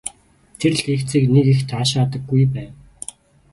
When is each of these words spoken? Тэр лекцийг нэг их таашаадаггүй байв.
Тэр 0.59 0.73
лекцийг 0.87 1.25
нэг 1.35 1.45
их 1.53 1.59
таашаадаггүй 1.69 2.43
байв. 2.53 2.71